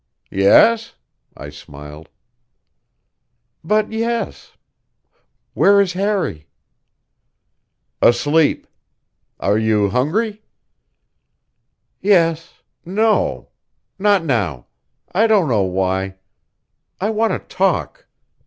[0.31, 0.95] "Yes?"
[1.37, 2.09] I smiled.
[3.63, 4.53] "But, yes.
[5.53, 6.47] Where is Harry?"
[8.01, 8.65] "Asleep.
[9.39, 10.41] Are you hungry?"
[12.01, 12.51] "Yes
[12.83, 13.49] no.
[13.99, 14.65] Not now.
[15.11, 16.15] I don't know why.
[16.99, 18.07] I want to talk.